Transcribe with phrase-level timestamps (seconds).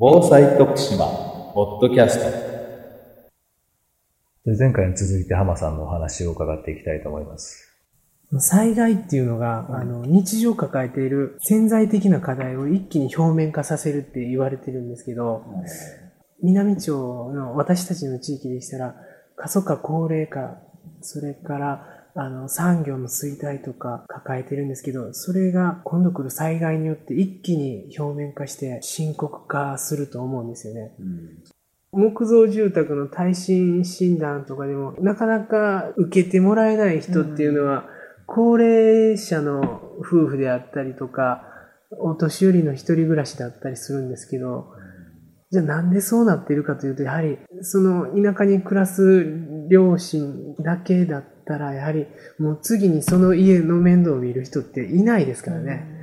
[0.00, 1.06] 防災徳島
[1.54, 2.30] ポッドキャスト
[4.48, 7.76] で前回に続いて浜さんのお話を伺っていきたいと思います。
[8.38, 15.44] 災害っていうのが、あの、日常抱えている潜在的な課題を一気に表面化させるって言われてるんですけど、
[16.44, 16.92] 南町
[17.34, 18.94] の私たちの地域でしたら、
[19.34, 20.60] 過疎化、高齢化、
[21.00, 30.90] それから、あの、産業の衰退とか抱えてるんですけど、それが今度来る災害によって一気に表面化して深刻化すると思うんですよね。
[31.92, 37.84] 木造住宅の耐震診断とかでも、なかなか受けてもらえない人っていうのは、
[38.26, 41.44] 高齢者の夫婦であったりとか、
[42.00, 44.72] お年寄りの一人暮らしだったりするんですけど、
[45.50, 49.24] じゃあなんでそうなっているかというと、やはり、その田舎に暮らす
[49.70, 51.22] 両親だけだ
[51.54, 52.06] ったら、やはり
[52.38, 55.96] もう次にその家の面倒を見る人っていないですからね。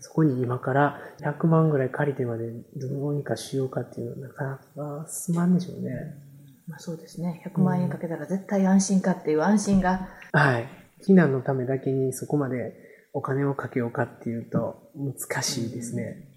[0.00, 4.44] そこに今から100万ぐらい借りてまでどうにかしようかっていうのはなか
[4.76, 5.90] なか進まんでしょうね。
[6.68, 7.42] まあそうですね。
[7.46, 10.68] 100万円かけたら絶対安心かっていう安心が、はい。
[11.06, 12.74] 避難のためだけにそこまで
[13.12, 16.35] お金をかけようかっていうと難しいですね。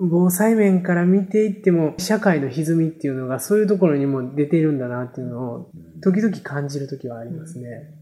[0.00, 5.70] 防災面から見ていっても社会の歪みっていうのがそういうところにも出てるんだなっていうのを
[6.02, 7.94] 時々感じるときはありますね。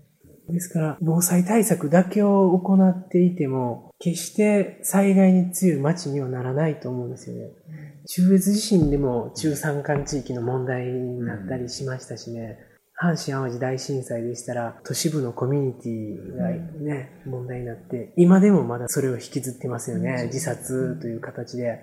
[0.49, 7.51] ですから防災対策だけを行っていても決して災害に強い町にはならないと思うんですよね。
[8.07, 12.59] 中越地震でも中山間地域の問題になったりしましたしね。
[13.01, 20.25] 阪神淡路大震災でしたら、都市部のコミュニティがね、問題になって、今でもまだそれを引きずってますよね。
[20.27, 21.79] 自殺という形で。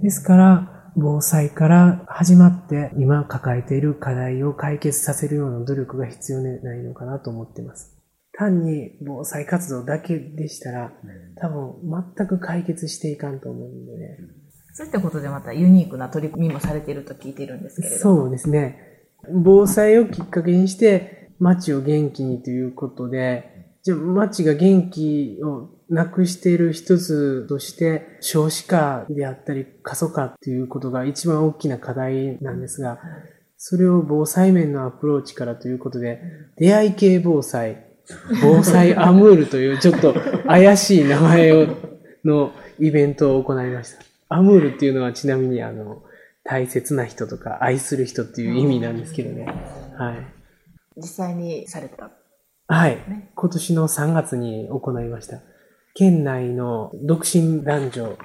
[0.00, 7.96] ですから、防災から始まって、今抱えている課題を解決させるような努力が必要ないのかなと思ってます。
[8.36, 10.92] 単に防災活動だけでしたら、
[11.36, 11.74] 多分
[12.16, 14.18] 全く解決していかんと思うんでね。
[14.72, 18.22] そういったことでまたユニークな取り組みもされていると聞いているんですけれども。
[18.22, 18.83] そうですね。
[19.30, 23.50] 防災をきっかけにして、街を元気にということで、
[23.82, 32.98] じゃあ街が元気をなくしている一つとして、少子化であったり過疎化ということが一番大きな課題なんですが、
[33.56, 36.20] それを防災面のアプローチからということで、
[36.56, 37.84] 出会い系防災、
[38.42, 40.14] 防災アムールというちょっと
[40.46, 41.66] 怪しい名前を
[42.24, 44.02] のイベントを行いました。
[44.28, 46.02] アムールっていうのはちなみにあの、
[46.44, 49.46] 大切な人とか愛する人っていう意味なんですけどね。
[49.96, 50.26] はい。
[50.96, 52.10] 実際にされた。
[52.68, 52.98] はい。
[53.34, 55.40] 今年の3月に行いました。
[55.94, 58.18] 県内の独身男女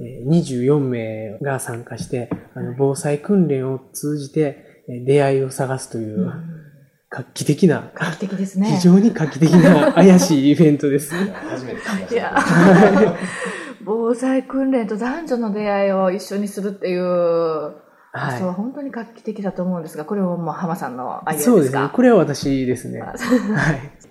[0.00, 6.32] えー24名が参加して、あの防災訓練を通じてえー出会いを探すという
[7.10, 8.76] 画期的な、画期的ですね。
[8.76, 11.14] 非常に画期的な怪しいイベントです。
[11.14, 12.16] 初めて聞きましい
[14.12, 17.02] や、防災訓練と男女の出会いを一緒にするっていう、
[18.14, 21.80] はいそう本当に画期的だと思うんですが、これはもう浜さんのアイデアそうですすね。
[21.80, 23.00] でかこれは私ですね。
[23.00, 23.16] はい。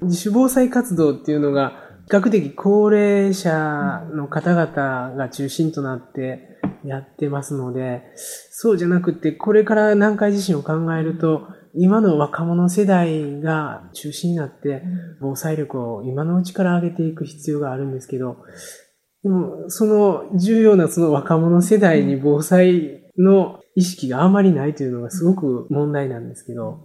[0.01, 1.73] 自主防災活動っていうのが、
[2.07, 14.83] 比較的高齢者の方々が中心となってやってますので、そうじゃなくて、これから南海地震を考えると、今の若者世代が中心になって、
[15.21, 18.37] 防災力を今のうちから上げていく必要があるんですけど、
[19.23, 26.79] でも、その重要なその若者世代に防災の意識があまりないというのがすごく問題なんですけど、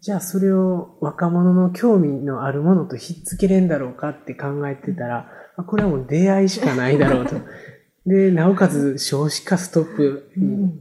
[0.00, 7.36] じゃあそれを若者の興味のあるものとひっつけれんだろうかって考えてたら、あこれはもう出会いしかないだろうと。
[8.06, 10.80] で、なおかつ少子化ストップに、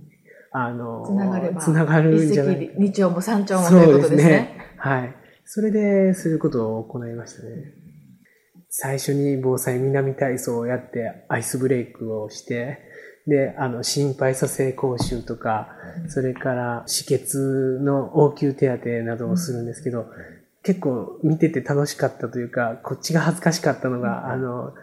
[0.51, 4.75] あの、つながれば、つながるんじゃない二鳥も三鳥もということですね。
[4.77, 5.15] はい。
[5.43, 7.73] それで、そういうことを行いましたね。
[8.79, 12.77] 最初に防災南体操をやって、アイスブレイクをして、
[13.25, 15.69] で、あの、心肺蘇生講習とか、
[16.09, 20.05] それから止血の応急手当などをするんですけど、
[20.61, 24.75] 結構見てて楽しかったというか、こっちが恥ずかしかったのが、あの、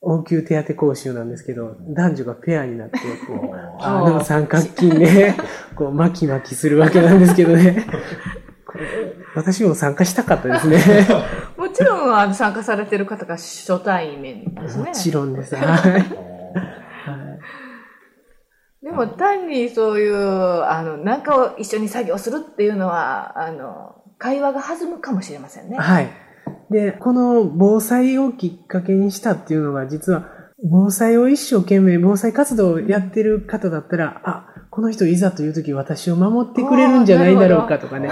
[0.00, 5.34] 応急手当講習なんですけど、男女がペアになって、こう、あの三角筋で、
[5.76, 7.84] こう、巻き巻きするわけなんですけどね。
[9.34, 11.06] 私も参加したかったですね。
[11.74, 14.84] もちろんあの参加されている方が初対面ですね。
[14.84, 15.56] もちろんです。
[15.58, 16.04] はい。
[18.84, 25.76] でも単にそういう、あの、なんかを一緒に作業するっていうのは、あの、会話が弾むかもしれませんね。
[25.76, 26.10] はい。
[26.70, 30.28] で、この防災をきっかけにしたっていうのが、実は、
[30.62, 38.10] 防災を一生懸命、防災活動をやってる方だったら、あ、この人いざという時私を守ってくれるんじゃないだろうかとかね。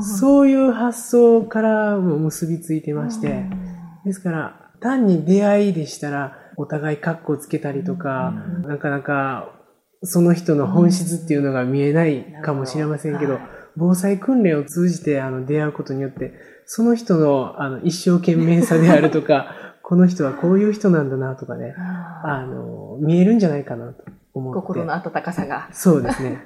[0.00, 3.44] そういう発想からも結びついてまして、
[4.04, 8.32] ですから、単に出会いでしたら、お互いカッコつけたりとか、
[8.68, 9.50] なかなか
[10.04, 13.42] その人の本質っていうのが見えないかもしれませんけど、はい
[13.76, 16.32] 防災訓練を通じてあの出会うことによって、
[16.64, 19.48] その人のあの一生懸命さであるとか、
[19.82, 24.04] この人はこういう人なんだなとかね、あの、見えるんじゃないかなと
[24.34, 24.60] 思って。
[24.60, 25.68] 心の温かさが。
[25.72, 26.44] そうですね。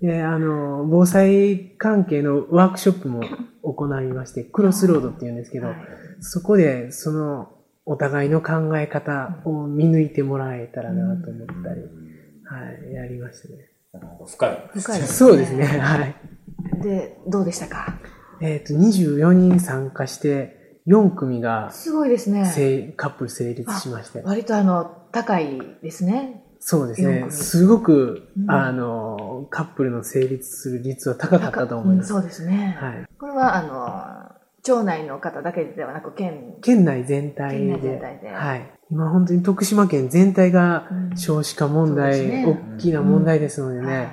[0.00, 3.22] で、あの、防災関係のワークショップも
[3.62, 5.76] 行いまして、クロスロードって言うんですけど、はい
[6.20, 7.48] そこでその
[7.84, 11.80] お互いの考え方を見抜いてもらえたらなと思ったり、
[12.44, 13.70] はい、やりましたね。
[14.26, 14.70] 深い。
[14.74, 16.14] 深いですそうですね、はい。
[16.82, 17.98] で、どうでしたか？
[18.40, 22.46] えっ、と、24人参加して、4組がすごいですね。
[22.46, 24.20] 成カップル成立しまして。
[24.22, 26.44] 割とあの、高いですね。
[26.60, 27.18] そうです4ね。
[27.20, 32.12] 組すごく、うんあの、カップルの成立する率は高かったと思います。
[32.12, 32.76] うんそうですね。
[32.80, 33.06] はい。
[33.18, 37.78] これは、あの、町内の方だけではなく、県、県内全体で。
[37.80, 38.70] 全体ではい。
[38.90, 44.08] 今本当に徳島県全体がうん少子化問題、そうですね大きな問題ですのでね、はい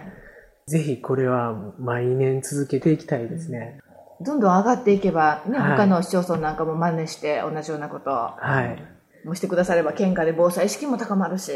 [0.67, 3.79] ぜひこれは毎年続けていきたいですね。
[4.19, 9.27] どんどん上がっていけば、ね、はい他の市町村なんかも真似して同じようなことはい。
[9.27, 11.51] もしてくだされば、県下で防災意識も高まるし。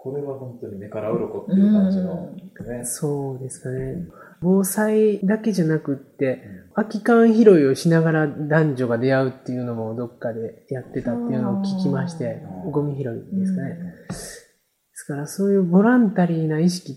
[0.00, 2.30] これは本当に目から鱗っていう感じの、
[2.72, 2.84] ね。
[2.84, 4.06] そうですかね。
[4.40, 6.40] 防災だけじゃなくって、
[6.76, 13.74] 空き缶拾いをしながら男女が出会うっていうのもどっかでやってたっていうのを聞きましてう、んゴミ拾いですかね。
[14.08, 16.94] ですからそういうボランタリーな意識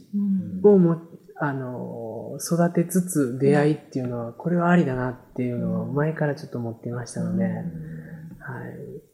[0.63, 1.01] うんをも、
[1.39, 7.53] あの、育てつつ出会いっていうのは、これはありだなっていうのを前からちょっと思ってましたので、はい。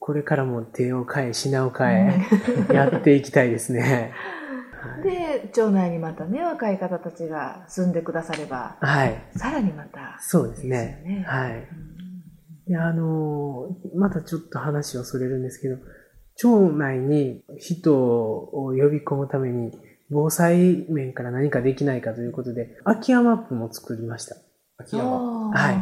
[0.08, 2.26] これからも手を変え、品を変え、
[2.74, 4.14] やっていきたいですね。
[4.72, 5.04] はい。
[5.04, 9.22] で、町内にまたね、若い方たちが住んでくだされば、はい。
[9.36, 10.16] さらにまた。
[10.22, 11.04] そうですね。
[11.06, 11.68] ねはい。
[12.70, 15.76] で、あのーまたちょっと話をそれるんですけど、
[16.38, 19.78] 町内に人を呼び込むために、
[20.10, 24.38] 防災面から何かできないかということで、空き家マップも作りました。
[24.78, 25.50] 秋山。
[25.50, 25.76] はい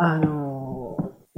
[0.00, 0.47] あのー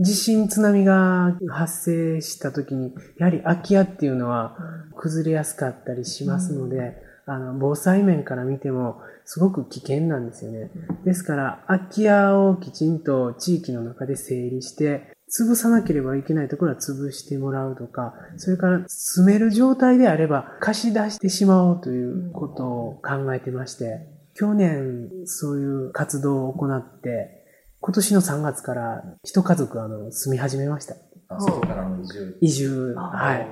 [0.02, 4.56] 地震津波が発生した時に、やはり空き家っていうのは
[4.96, 10.70] 崩れやすかったりしますので、あの、防災面から見てもすごく危険なんですよね。
[11.04, 27.39] ですから、空き家をきちんと地域の中で整理して、潰さなければいけないところは潰してもらうとか、それから住める状態であれば貸し出してしまおうということを考えてまして、去年そういう活動を行って、
[27.80, 30.96] 今年の3月から一家族あの住み始めました。
[31.28, 32.38] あ外からの移住。
[32.40, 32.94] 移住。
[32.96, 33.46] あはい。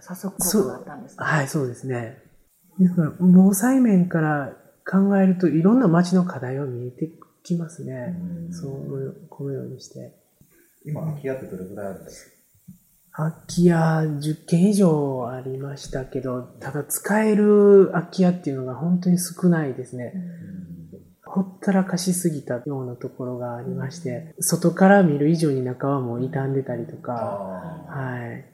[0.00, 1.24] 早速効果があったんですね。
[1.24, 2.18] はい、そうですね。
[2.78, 4.52] ですから、防災面から
[4.86, 7.10] 考えるといろんな街の課題は見えて
[7.42, 8.14] きますね。
[8.50, 10.14] そう、このようにして。
[10.84, 12.30] 今、空き家ってどれぐらいあるんです
[13.10, 20.12] 空き家10軒以上ありましたけど、ただ使える空き家っていうのが本当に少ないですね。
[21.34, 27.12] ほったらかしすぎたようなところがありまして、外から見る以上に中はもう傷んでたりとか、
[27.88, 28.44] あはい。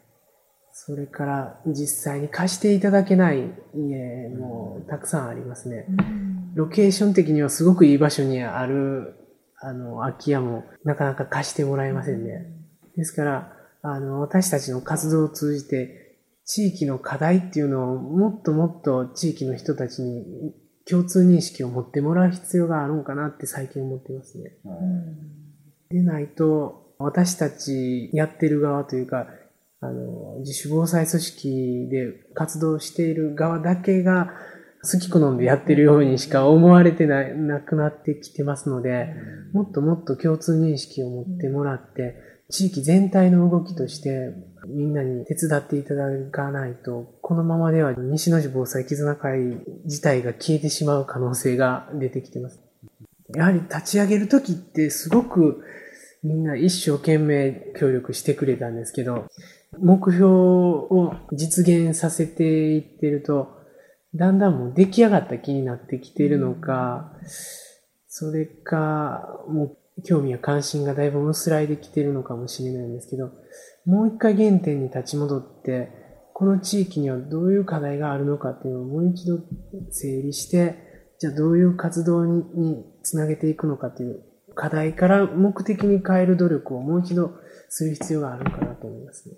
[0.73, 5.89] それから実際に貸していただけない家もたくさんありますね。
[6.55, 9.15] ロケーション的にはすごくいい場所にある、
[9.61, 12.47] あの、空き家もなかなか貸してもらえませんね。
[12.97, 13.53] ですから、
[13.83, 16.17] あの、私たちの活動を通じて、
[16.47, 20.55] 地域の課題っていうのをもっともっと地域の人たちに
[20.91, 24.57] 共通認識を持ってもらう必要があるのかなって最近思ってますね。
[24.67, 24.71] あ。
[25.91, 29.27] でないと、私たちやってる側というか、
[29.81, 34.31] あの、自主防災組織で活動している側だけが
[34.83, 39.15] 好き好んでやってるようにしか思われてななくなってきてますので、
[39.53, 42.17] もっともっと共通認識を持ってもらって、
[42.51, 44.33] 地域全体の動きとして
[44.67, 52.61] みんなに手伝っていただかないと、このままでは西野市防災絆会自体が消えてしまう可能性が出てきてます。
[53.35, 55.63] やはり立ち上げるときってすごく
[56.23, 59.27] みんな一生懸命協力してくれたんですけど、
[59.79, 63.59] 目標を実現させていってると、
[64.15, 67.13] だんだんもう出来上がった気になってきてるのか、
[68.09, 73.31] それか、もう興味や関心がだいぶ薄らいできてるのかもしれないんですけど、
[73.87, 75.91] もう一回原点に立ち戻って、
[76.35, 79.41] この地域にはどういう課題があるのかっていうのをもう一度
[79.91, 80.77] 整理して、
[81.19, 84.23] じゃあどういう活動ににつなげていくのかっていう
[84.55, 87.33] 課題から目的に変える努力をもう一度
[87.69, 89.35] する必要があるのかなと思いますね。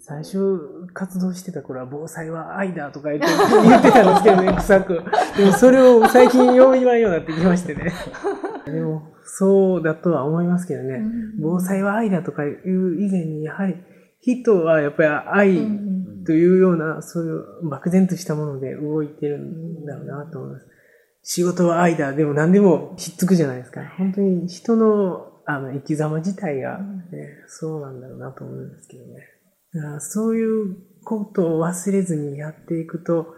[0.00, 5.02] 最初活動してた頃は防災は愛だとか言って言ってたんですけどね、臭く。
[5.36, 7.92] でもそれを最近よう言わんようになってきましてね。
[8.72, 11.00] でもそうだとは思いますけどね。
[11.40, 13.76] 防災は愛だとかいう以前にやはり
[14.20, 15.68] 人はやっぱり愛
[16.24, 20.66] というような、そういう漠然としたもので動いてるんだろうなと思います。
[21.22, 22.12] 仕事は愛だ。
[22.12, 23.80] でも何でもひっつくじゃないですか。
[23.96, 26.84] 本当に人のあの生き様自体が、ね、
[27.46, 29.14] そうなんだろうなと思うんですけどね。
[29.72, 33.34] だからそういうことを忘れずにやっていくと、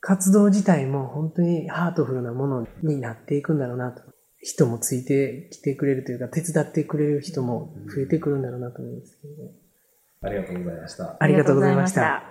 [0.00, 4.02] 活動自体も本当にハートフルなものになっていくんだろうなと。
[4.42, 9.50] 人もついてきてくれるというか、手伝ってくれる人も増えてくるんだろうなと思うんですけどね。
[10.22, 11.16] ありがとうございました。
[11.18, 12.22] ありがとうございました。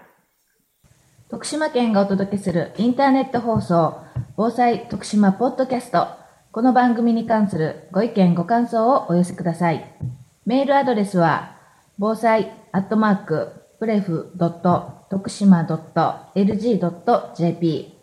[1.29, 4.01] 徳島県がお届けするインターネット放送、
[4.35, 6.07] 防災徳島ポッドキャスト。
[6.51, 9.95] この番組に関するご意見ご感想をお寄せください。
[10.47, 11.55] メールアドレスは、
[11.99, 15.67] 防災アットマーク、プレフドット徳島
[16.33, 17.93] .lg.jp、